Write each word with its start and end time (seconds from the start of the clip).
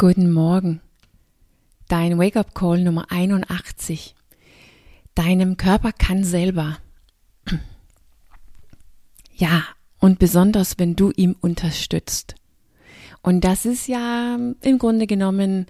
Guten 0.00 0.32
Morgen. 0.32 0.80
Dein 1.86 2.16
Wake-up-Call 2.18 2.82
Nummer 2.82 3.12
81. 3.12 4.14
Deinem 5.14 5.58
Körper 5.58 5.92
kann 5.92 6.24
selber. 6.24 6.78
Ja, 9.34 9.62
und 9.98 10.18
besonders, 10.18 10.78
wenn 10.78 10.96
du 10.96 11.10
ihm 11.10 11.36
unterstützt. 11.42 12.34
Und 13.20 13.44
das 13.44 13.66
ist 13.66 13.88
ja 13.88 14.38
im 14.62 14.78
Grunde 14.78 15.06
genommen 15.06 15.66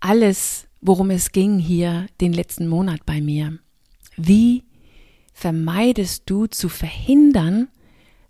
alles, 0.00 0.66
worum 0.80 1.10
es 1.10 1.32
ging 1.32 1.58
hier 1.58 2.06
den 2.22 2.32
letzten 2.32 2.66
Monat 2.66 3.04
bei 3.04 3.20
mir. 3.20 3.58
Wie 4.16 4.64
vermeidest 5.34 6.22
du 6.30 6.46
zu 6.46 6.70
verhindern, 6.70 7.68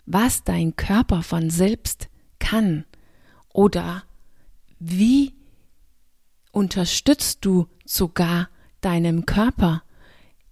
was 0.07 0.43
dein 0.43 0.75
Körper 0.75 1.23
von 1.23 1.51
selbst 1.51 2.09
kann? 2.41 2.85
Oder 3.53 4.03
wie 4.85 5.33
unterstützt 6.51 7.45
du 7.45 7.69
sogar 7.85 8.49
deinem 8.81 9.27
Körper, 9.27 9.83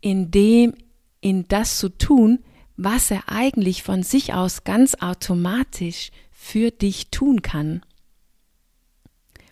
in 0.00 0.30
dem, 0.30 0.74
in 1.20 1.48
das 1.48 1.78
zu 1.78 1.88
tun, 1.88 2.38
was 2.76 3.10
er 3.10 3.28
eigentlich 3.28 3.82
von 3.82 4.02
sich 4.02 4.32
aus 4.32 4.64
ganz 4.64 4.94
automatisch 4.94 6.10
für 6.30 6.70
dich 6.70 7.10
tun 7.10 7.42
kann. 7.42 7.82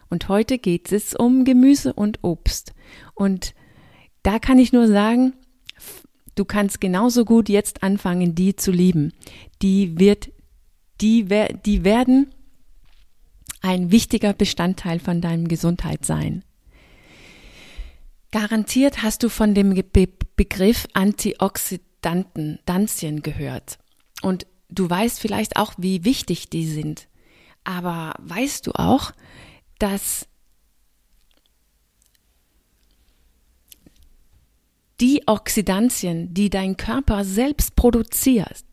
Und 0.09 0.29
heute 0.29 0.59
geht 0.59 0.91
es 0.93 1.15
um 1.15 1.45
Gemüse 1.45 1.93
und 1.93 2.21
Obst. 2.23 2.73
Und 3.15 3.55
da 4.23 4.39
kann 4.39 4.59
ich 4.59 4.73
nur 4.73 4.87
sagen, 4.87 5.35
du 6.35 6.45
kannst 6.45 6.81
genauso 6.81 7.25
gut 7.25 7.49
jetzt 7.49 7.83
anfangen, 7.83 8.35
die 8.35 8.57
zu 8.57 8.71
lieben. 8.71 9.13
Die 9.61 9.99
wird, 9.99 10.31
die, 11.01 11.27
die 11.67 11.85
werden 11.85 12.33
ein 13.61 13.91
wichtiger 13.91 14.33
Bestandteil 14.33 15.01
von 15.01 15.21
deinem 15.21 15.49
Gesundheit 15.49 16.05
sein. 16.05 16.45
Garantiert 18.31 19.03
hast 19.03 19.23
du 19.23 19.29
von 19.29 19.55
dem 19.55 19.75
Be 19.93 20.09
Begriff 20.37 20.87
Antioxidanten, 20.93 22.61
Danzien 22.65 23.23
gehört. 23.23 23.79
Und 24.23 24.47
du 24.69 24.89
weißt 24.89 25.19
vielleicht 25.19 25.57
auch, 25.57 25.73
wie 25.79 26.05
wichtig 26.05 26.49
die 26.49 26.67
sind. 26.67 27.09
Aber 27.65 28.15
weißt 28.21 28.69
du 28.69 28.73
auch, 28.73 29.11
dass 29.81 30.29
die 35.01 35.23
Oxidantien, 35.27 36.35
die 36.35 36.51
dein 36.51 36.77
Körper 36.77 37.25
selbst 37.25 37.75
produziert, 37.75 38.65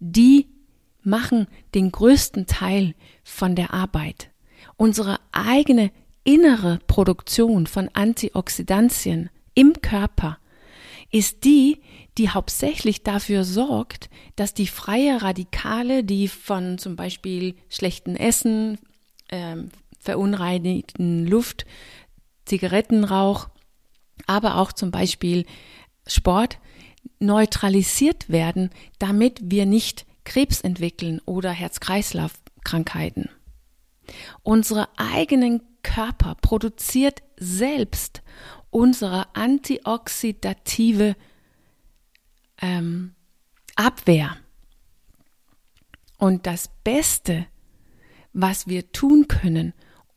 die 0.00 0.53
machen 1.06 1.46
den 1.74 1.92
größten 1.92 2.46
Teil 2.46 2.94
von 3.22 3.54
der 3.54 3.72
Arbeit. 3.72 4.30
Unsere 4.76 5.18
eigene 5.32 5.90
innere 6.24 6.78
Produktion 6.86 7.66
von 7.66 7.90
Antioxidantien 7.92 9.30
im 9.54 9.74
Körper 9.82 10.38
ist 11.10 11.44
die, 11.44 11.80
die 12.18 12.30
hauptsächlich 12.30 13.02
dafür 13.02 13.44
sorgt, 13.44 14.10
dass 14.36 14.54
die 14.54 14.66
freie 14.66 15.22
Radikale, 15.22 16.02
die 16.02 16.28
von 16.28 16.78
zum 16.78 16.96
Beispiel 16.96 17.54
schlechten 17.68 18.16
Essen, 18.16 18.78
äh, 19.28 19.56
verunreinigten 20.00 21.26
Luft, 21.26 21.66
Zigarettenrauch, 22.46 23.48
aber 24.26 24.56
auch 24.56 24.72
zum 24.72 24.90
Beispiel 24.90 25.46
Sport 26.06 26.58
neutralisiert 27.18 28.28
werden, 28.28 28.70
damit 28.98 29.40
wir 29.42 29.66
nicht 29.66 30.06
Krebs 30.24 30.60
entwickeln 30.60 31.20
oder 31.26 31.50
Herz-Kreislauf-Krankheiten. 31.50 33.28
Unsere 34.42 34.88
eigenen 34.96 35.62
Körper 35.82 36.34
produziert 36.40 37.22
selbst 37.36 38.22
unsere 38.70 39.34
antioxidative 39.36 41.14
ähm, 42.60 43.14
Abwehr. 43.76 44.36
Und 46.18 46.46
das 46.46 46.70
Beste, 46.82 47.46
was 48.32 48.66
wir 48.66 48.90
tun 48.90 49.28
können, 49.28 49.74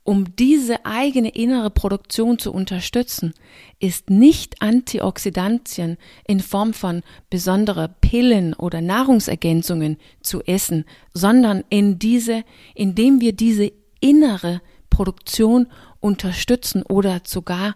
um 0.08 0.38
diese 0.38 0.86
eigene 0.86 1.28
innere 1.28 1.70
Produktion 1.70 2.40
zu 2.40 2.54
unterstützen, 2.54 3.34
ist 3.78 4.10
nicht 4.10 4.62
Antioxidantien 4.62 5.98
in 6.26 6.40
Form 6.40 6.74
von 6.74 7.04
besondere 7.30 7.94
Pillen 8.00 8.54
oder 8.54 8.80
Nahrungsergänzungen 8.80 9.98
zu 10.22 10.42
essen, 10.44 10.86
sondern 11.14 11.66
in 11.68 12.00
diese, 12.00 12.46
indem 12.74 13.20
wir 13.20 13.34
diese 13.34 13.74
innere 14.00 14.62
Produktion 14.90 15.68
unterstützen 16.00 16.84
oder 16.84 17.20
sogar 17.26 17.76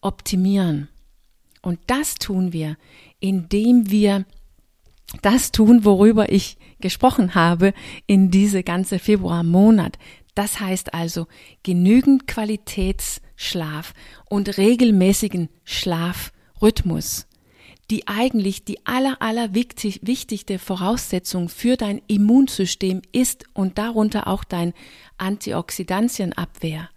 optimieren. 0.00 0.88
Und 1.62 1.80
das 1.88 2.14
tun 2.14 2.52
wir, 2.52 2.76
indem 3.18 3.90
wir 3.90 4.24
das 5.20 5.50
tun, 5.50 5.84
worüber 5.84 6.30
ich 6.30 6.56
gesprochen 6.80 7.34
habe 7.34 7.74
in 8.06 8.30
diese 8.30 8.62
ganze 8.62 8.98
Februarmonat, 8.98 9.98
das 10.34 10.60
heißt 10.60 10.94
also 10.94 11.26
genügend 11.62 12.26
Qualitätsschlaf 12.26 13.92
und 14.28 14.56
regelmäßigen 14.56 15.48
Schlafrhythmus, 15.64 17.26
die 17.90 18.08
eigentlich 18.08 18.64
die 18.64 18.86
aller, 18.86 19.20
aller 19.20 19.54
wichtig, 19.54 20.00
wichtigste 20.02 20.58
Voraussetzung 20.58 21.50
für 21.50 21.76
dein 21.76 22.00
Immunsystem 22.06 23.02
ist 23.12 23.44
und 23.52 23.76
darunter 23.76 24.26
auch 24.26 24.44
dein 24.44 24.72
Antioxidantienabwehr, 25.18 26.88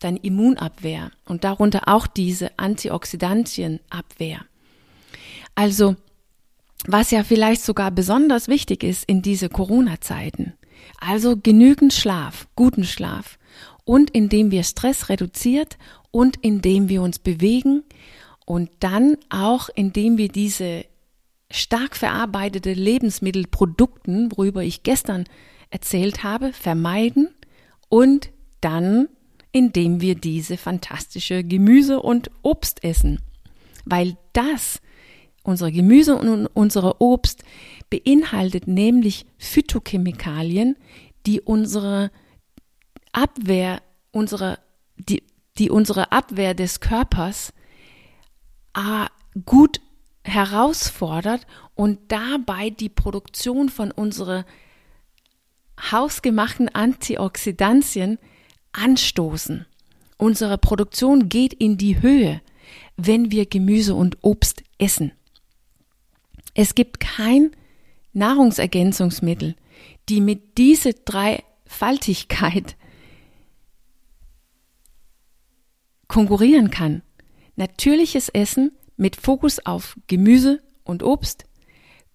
dein 0.00 0.16
Immunabwehr 0.16 1.12
und 1.26 1.44
darunter 1.44 1.82
auch 1.86 2.08
diese 2.08 2.58
Antioxidantienabwehr. 2.58 4.44
Also, 5.54 5.94
was 6.86 7.10
ja 7.12 7.22
vielleicht 7.22 7.62
sogar 7.62 7.90
besonders 7.92 8.48
wichtig 8.48 8.82
ist 8.82 9.04
in 9.04 9.22
diese 9.22 9.48
Corona-Zeiten, 9.48 10.54
also 10.98 11.36
genügend 11.36 11.92
Schlaf, 11.92 12.46
guten 12.56 12.84
Schlaf. 12.84 13.38
Und 13.84 14.10
indem 14.10 14.50
wir 14.50 14.62
Stress 14.62 15.08
reduziert 15.08 15.78
und 16.10 16.36
indem 16.42 16.88
wir 16.88 17.02
uns 17.02 17.18
bewegen 17.18 17.82
und 18.46 18.70
dann 18.80 19.16
auch 19.28 19.68
indem 19.74 20.18
wir 20.18 20.28
diese 20.28 20.84
stark 21.50 21.96
verarbeitete 21.96 22.72
Lebensmittelprodukten, 22.72 24.30
worüber 24.32 24.62
ich 24.62 24.82
gestern 24.82 25.24
erzählt 25.70 26.22
habe, 26.22 26.52
vermeiden 26.52 27.28
und 27.88 28.30
dann 28.60 29.08
indem 29.52 30.00
wir 30.00 30.14
diese 30.14 30.56
fantastische 30.56 31.42
Gemüse 31.44 32.00
und 32.00 32.30
Obst 32.42 32.84
essen. 32.84 33.20
Weil 33.84 34.16
das, 34.32 34.80
unsere 35.42 35.72
Gemüse 35.72 36.16
und 36.16 36.46
unsere 36.46 37.00
Obst, 37.00 37.42
beinhaltet 37.90 38.68
nämlich 38.68 39.26
Phytochemikalien, 39.38 40.76
die 41.26 41.40
unsere 41.40 42.10
Abwehr, 43.12 43.82
unsere, 44.12 44.58
die, 44.96 45.24
die 45.58 45.70
unsere 45.70 46.12
Abwehr 46.12 46.54
des 46.54 46.80
Körpers 46.80 47.52
äh, 48.74 49.06
gut 49.44 49.80
herausfordert 50.24 51.46
und 51.74 51.98
dabei 52.08 52.70
die 52.70 52.88
Produktion 52.88 53.68
von 53.68 53.90
unseren 53.90 54.44
hausgemachten 55.90 56.68
Antioxidantien 56.68 58.18
anstoßen. 58.72 59.66
Unsere 60.18 60.58
Produktion 60.58 61.28
geht 61.28 61.54
in 61.54 61.78
die 61.78 62.02
Höhe, 62.02 62.42
wenn 62.96 63.30
wir 63.30 63.46
Gemüse 63.46 63.94
und 63.94 64.18
Obst 64.20 64.62
essen. 64.78 65.12
Es 66.54 66.74
gibt 66.74 67.00
kein 67.00 67.52
Nahrungsergänzungsmittel, 68.12 69.56
die 70.08 70.20
mit 70.20 70.58
dieser 70.58 70.92
Dreifaltigkeit 70.92 72.76
konkurrieren 76.08 76.70
kann. 76.70 77.02
Natürliches 77.56 78.28
Essen 78.28 78.72
mit 78.96 79.16
Fokus 79.16 79.64
auf 79.64 79.96
Gemüse 80.06 80.62
und 80.84 81.02
Obst, 81.02 81.44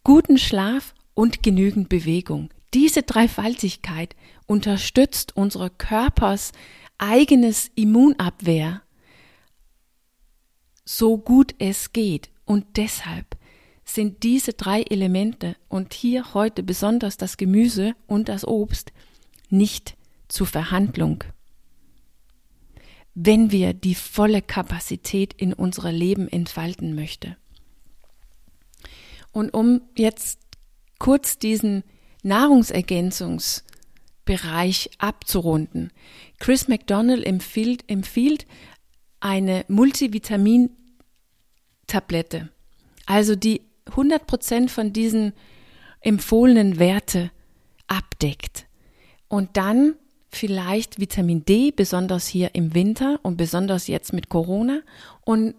guten 0.03 0.37
Schlaf 0.37 0.93
und 1.13 1.43
genügend 1.43 1.89
Bewegung. 1.89 2.49
Diese 2.73 3.03
Dreifaltigkeit 3.03 4.15
unterstützt 4.47 5.35
unsere 5.35 5.69
Körpers 5.69 6.51
eigenes 6.97 7.71
Immunabwehr 7.75 8.81
so 10.85 11.17
gut 11.17 11.55
es 11.57 11.91
geht. 11.91 12.29
Und 12.45 12.77
deshalb 12.77 13.34
sind 13.85 14.23
diese 14.23 14.53
drei 14.53 14.81
Elemente 14.81 15.55
und 15.69 15.93
hier 15.93 16.33
heute 16.33 16.63
besonders 16.63 17.17
das 17.17 17.37
Gemüse 17.37 17.95
und 18.07 18.29
das 18.29 18.45
Obst 18.45 18.91
nicht 19.49 19.95
zur 20.27 20.47
Verhandlung. 20.47 21.23
Wenn 23.13 23.51
wir 23.51 23.73
die 23.73 23.95
volle 23.95 24.41
Kapazität 24.41 25.33
in 25.33 25.53
unser 25.53 25.91
Leben 25.91 26.27
entfalten 26.27 26.95
möchten. 26.95 27.37
Und 29.31 29.53
um 29.53 29.81
jetzt 29.95 30.39
kurz 30.99 31.37
diesen 31.37 31.83
Nahrungsergänzungsstoff 32.23 33.65
Bereich 34.25 34.89
abzurunden. 34.97 35.93
Chris 36.39 36.67
McDonald 36.67 37.25
empfiehlt, 37.25 37.85
empfiehlt 37.87 38.45
eine 39.19 39.63
Multivitamin-Tablette, 39.67 42.49
also 43.05 43.35
die 43.35 43.61
100% 43.91 44.69
von 44.69 44.93
diesen 44.93 45.33
empfohlenen 46.01 46.79
Werte 46.79 47.31
abdeckt. 47.87 48.67
Und 49.27 49.57
dann 49.57 49.95
vielleicht 50.29 50.99
Vitamin 50.99 51.45
D, 51.45 51.71
besonders 51.71 52.27
hier 52.27 52.53
im 52.53 52.73
Winter 52.73 53.19
und 53.23 53.37
besonders 53.37 53.87
jetzt 53.87 54.13
mit 54.13 54.29
Corona 54.29 54.81
und 55.21 55.55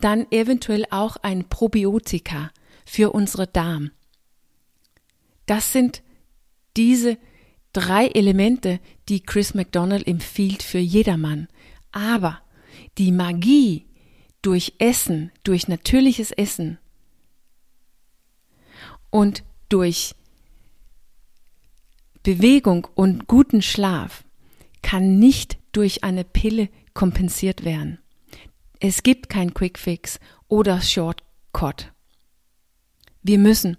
dann 0.00 0.26
eventuell 0.30 0.84
auch 0.90 1.16
ein 1.16 1.48
Probiotika 1.48 2.50
für 2.84 3.12
unsere 3.12 3.46
Darm. 3.46 3.90
Das 5.46 5.72
sind 5.72 6.02
diese 6.76 7.18
drei 7.72 8.06
Elemente, 8.06 8.80
die 9.08 9.20
Chris 9.20 9.54
McDonald 9.54 10.06
empfiehlt 10.06 10.62
für 10.62 10.78
jedermann. 10.78 11.48
Aber 11.92 12.40
die 12.98 13.12
Magie 13.12 13.86
durch 14.42 14.74
Essen, 14.78 15.32
durch 15.42 15.68
natürliches 15.68 16.30
Essen 16.32 16.78
und 19.10 19.44
durch 19.68 20.14
Bewegung 22.22 22.86
und 22.94 23.26
guten 23.26 23.62
Schlaf 23.62 24.24
kann 24.82 25.18
nicht 25.18 25.58
durch 25.72 26.04
eine 26.04 26.24
Pille 26.24 26.68
kompensiert 26.94 27.64
werden. 27.64 27.98
Es 28.80 29.02
gibt 29.02 29.28
kein 29.28 29.54
Quick 29.54 29.78
Fix 29.78 30.18
oder 30.46 30.80
Shortcut. 30.80 31.92
Wir 33.22 33.38
müssen 33.38 33.76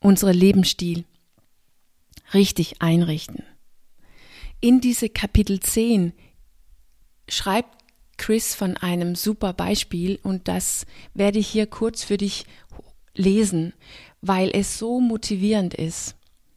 unseren 0.00 0.34
Lebensstil 0.34 1.04
richtig 2.34 2.80
einrichten. 2.80 3.42
In 4.60 4.80
diese 4.80 5.08
Kapitel 5.08 5.60
10 5.60 6.12
schreibt 7.28 7.76
Chris 8.16 8.54
von 8.54 8.76
einem 8.76 9.14
super 9.14 9.52
Beispiel 9.52 10.18
und 10.22 10.48
das 10.48 10.86
werde 11.14 11.38
ich 11.38 11.48
hier 11.48 11.66
kurz 11.66 12.02
für 12.02 12.16
dich 12.16 12.44
lesen, 13.18 13.74
weil 14.20 14.50
es 14.54 14.78
so 14.78 15.00
motivierend 15.00 15.74
ist 15.74 16.16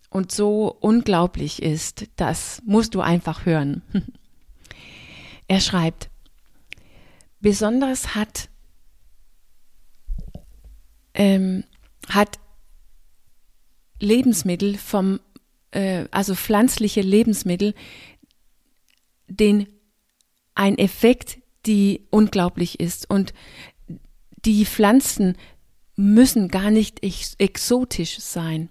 und 0.09 0.31
so 0.31 0.75
unglaublich 0.79 1.61
ist. 1.61 2.07
Das 2.15 2.61
musst 2.65 2.95
du 2.95 3.01
einfach 3.01 3.45
hören. 3.45 3.81
er 5.47 5.59
schreibt, 5.59 6.09
besonders 7.39 8.15
hat, 8.15 8.49
ähm, 11.13 11.63
hat 12.07 12.39
Lebensmittel 13.99 14.77
vom, 14.77 15.19
äh, 15.71 16.05
also 16.11 16.35
pflanzliche 16.35 17.01
Lebensmittel, 17.01 17.73
den 19.27 19.67
ein 20.55 20.77
Effekt, 20.77 21.39
die 21.65 22.07
unglaublich 22.09 22.79
ist. 22.79 23.09
Und 23.09 23.33
die 24.45 24.65
Pflanzen 24.65 25.37
müssen 26.01 26.47
gar 26.47 26.71
nicht 26.71 27.03
ex 27.03 27.35
exotisch 27.37 28.19
sein. 28.19 28.69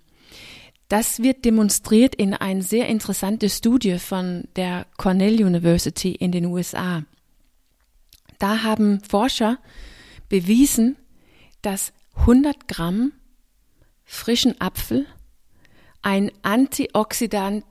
Das 0.89 1.23
wird 1.23 1.45
demonstriert 1.45 2.17
in 2.17 2.35
eine 2.35 2.63
sehr 2.63 2.89
interessante 2.89 3.49
Studie 3.49 3.99
von 3.99 4.49
der 4.57 4.87
Cornell 4.97 5.45
University 5.45 6.13
in 6.13 6.33
den 6.33 6.47
USA. 6.47 7.05
Da 8.41 8.65
haben 8.65 9.01
Forscher 9.09 9.59
bewiesen, 10.29 10.97
dass 11.63 11.93
100 12.17 12.67
Gramm 12.67 13.13
frischen 14.05 14.61
Apfel 14.61 15.07
ein 16.03 16.33
Antioxidant, 16.43 17.65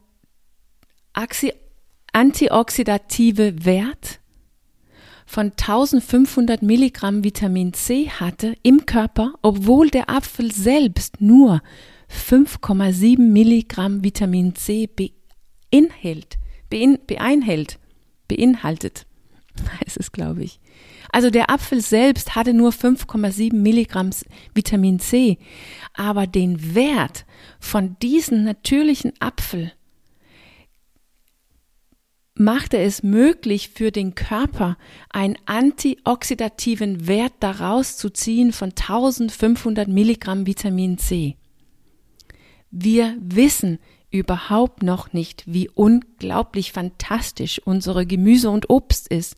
antioxidative 2.13 3.65
Wert 3.65 4.19
von 5.29 5.51
1500 5.51 6.63
Milligramm 6.63 7.23
Vitamin 7.23 7.71
C 7.73 8.09
hatte 8.09 8.55
im 8.63 8.87
Körper, 8.87 9.33
obwohl 9.43 9.91
der 9.91 10.09
Apfel 10.09 10.51
selbst 10.51 11.21
nur 11.21 11.61
5,7 12.09 13.19
Milligramm 13.19 14.03
Vitamin 14.03 14.55
C 14.55 14.87
beinhält, 14.87 16.39
bein, 16.71 16.97
beinhält, 17.05 17.77
beinhaltet, 18.27 19.05
heißt 19.79 19.97
es, 19.97 20.11
glaube 20.11 20.43
ich. 20.43 20.59
Also 21.11 21.29
der 21.29 21.51
Apfel 21.51 21.81
selbst 21.81 22.33
hatte 22.33 22.55
nur 22.55 22.71
5,7 22.71 23.53
Milligramm 23.53 24.09
Vitamin 24.55 24.99
C, 24.99 25.37
aber 25.93 26.25
den 26.25 26.73
Wert 26.73 27.27
von 27.59 27.97
diesem 27.99 28.45
natürlichen 28.45 29.13
Apfel 29.19 29.73
machte 32.39 32.77
es 32.77 33.03
möglich 33.03 33.69
für 33.69 33.91
den 33.91 34.15
Körper, 34.15 34.77
einen 35.09 35.37
antioxidativen 35.45 37.05
Wert 37.05 37.33
daraus 37.41 37.97
zu 37.97 38.09
ziehen 38.09 38.53
von 38.53 38.69
1500 38.69 39.89
Milligramm 39.89 40.47
Vitamin 40.47 40.97
C. 40.97 41.35
Wir 42.71 43.17
wissen 43.19 43.77
überhaupt 44.09 44.83
noch 44.83 45.11
nicht, 45.11 45.43
wie 45.47 45.69
unglaublich 45.69 46.71
fantastisch 46.71 47.61
unsere 47.65 48.05
Gemüse 48.05 48.49
und 48.49 48.69
Obst 48.69 49.09
ist 49.09 49.35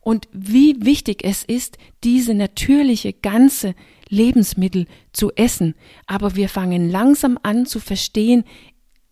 und 0.00 0.28
wie 0.32 0.76
wichtig 0.80 1.24
es 1.24 1.44
ist, 1.44 1.78
diese 2.02 2.34
natürliche 2.34 3.12
ganze 3.12 3.74
Lebensmittel 4.08 4.86
zu 5.12 5.30
essen. 5.36 5.74
Aber 6.06 6.34
wir 6.34 6.48
fangen 6.48 6.90
langsam 6.90 7.38
an 7.42 7.64
zu 7.64 7.78
verstehen, 7.78 8.44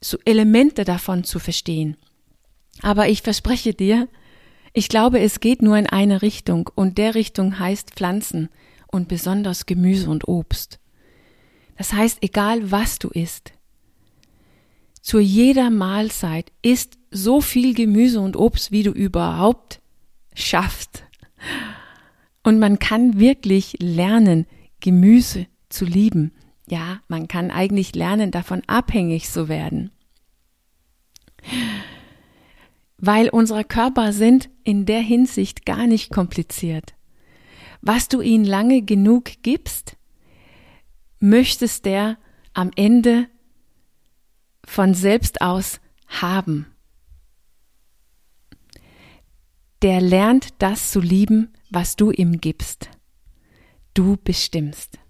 so 0.01 0.19
Elemente 0.25 0.85
davon 0.85 1.23
zu 1.23 1.39
verstehen. 1.39 1.97
Aber 2.81 3.09
ich 3.09 3.23
verspreche 3.23 3.75
dir, 3.75 4.09
ich 4.73 4.89
glaube, 4.89 5.21
es 5.21 5.41
geht 5.41 5.61
nur 5.61 5.77
in 5.77 5.87
eine 5.87 6.23
Richtung 6.23 6.71
und 6.75 6.97
der 6.97 7.15
Richtung 7.15 7.59
heißt 7.59 7.91
Pflanzen 7.91 8.49
und 8.87 9.09
besonders 9.09 9.67
Gemüse 9.67 10.09
und 10.09 10.27
Obst. 10.27 10.79
Das 11.77 11.93
heißt, 11.93 12.19
egal 12.23 12.71
was 12.71 12.99
du 12.99 13.09
isst, 13.09 13.53
zu 15.03 15.19
jeder 15.19 15.69
Mahlzeit 15.69 16.53
isst 16.63 16.97
so 17.11 17.41
viel 17.41 17.75
Gemüse 17.75 18.21
und 18.21 18.37
Obst, 18.37 18.73
wie 18.73 18.83
du 18.83 18.93
überhaupt 18.93 19.81
schaffst. 20.35 21.05
Und 22.43 22.59
man 22.59 22.79
kann 22.79 23.19
wirklich 23.19 23.77
lernen, 23.81 24.47
Gemüse 24.81 25.47
zu 25.69 25.85
lieben. 25.85 26.33
Ja, 26.69 27.01
man 27.09 27.29
kann 27.29 27.51
eigentlich 27.51 27.95
lernen, 27.95 28.31
davon 28.31 28.63
abhängig 28.67 29.29
zu 29.29 29.49
werden 29.49 29.91
weil 33.03 33.29
unsere 33.31 33.65
Körper 33.65 34.13
sind 34.13 34.49
in 34.63 34.87
der 34.87 35.01
Hinsicht 35.01 35.67
gar 35.67 35.89
nicht 35.89 36.13
kompliziert. 36.13 36.94
Was 37.81 38.06
du 38.06 38.21
ihnen 38.21 38.44
lange 38.44 38.82
genug 38.82 39.43
gibst, 39.43 39.97
möchtest 41.19 41.85
der 41.85 42.17
am 42.55 42.71
Ende 42.77 43.27
von 44.65 44.94
selbst 44.94 45.43
aus 45.43 45.81
haben. 46.06 46.67
Der 49.82 50.01
lernt 50.01 50.63
das 50.63 50.93
zu 50.93 51.01
lieben, 51.01 51.53
was 51.71 51.97
du 51.97 52.13
ihm 52.13 52.41
gibst. 52.41 52.89
Du 53.94 54.17
bestimmst. 54.17 55.01